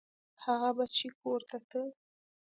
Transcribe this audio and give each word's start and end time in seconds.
هغه 0.43 0.69
به 0.77 0.85
چې 0.97 1.07
کور 1.19 1.39
ته 1.49 1.57
ته. 1.69 1.81